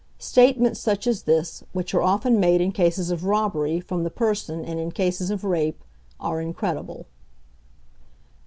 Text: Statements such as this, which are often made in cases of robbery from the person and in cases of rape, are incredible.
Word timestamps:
Statements 0.17 0.79
such 0.79 1.05
as 1.05 1.21
this, 1.25 1.63
which 1.73 1.93
are 1.93 2.01
often 2.01 2.39
made 2.39 2.59
in 2.59 2.71
cases 2.71 3.11
of 3.11 3.23
robbery 3.23 3.79
from 3.79 4.03
the 4.03 4.09
person 4.09 4.65
and 4.65 4.79
in 4.79 4.89
cases 4.91 5.29
of 5.29 5.43
rape, 5.43 5.83
are 6.19 6.41
incredible. 6.41 7.05